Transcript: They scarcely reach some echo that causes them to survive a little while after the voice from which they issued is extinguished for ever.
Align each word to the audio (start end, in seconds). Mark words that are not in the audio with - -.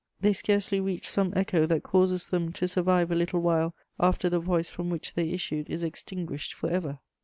They 0.19 0.33
scarcely 0.33 0.79
reach 0.79 1.07
some 1.07 1.31
echo 1.35 1.67
that 1.67 1.83
causes 1.83 2.25
them 2.29 2.51
to 2.53 2.67
survive 2.67 3.11
a 3.11 3.15
little 3.15 3.39
while 3.39 3.75
after 3.99 4.29
the 4.31 4.39
voice 4.39 4.67
from 4.67 4.89
which 4.89 5.13
they 5.13 5.29
issued 5.29 5.69
is 5.69 5.83
extinguished 5.83 6.55
for 6.55 6.71
ever. 6.71 6.97